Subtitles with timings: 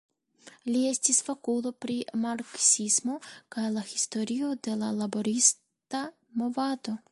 [0.69, 3.19] Li estis fakulo pri marksismo
[3.57, 6.05] kaj la historio de la laborista
[6.43, 7.01] movado.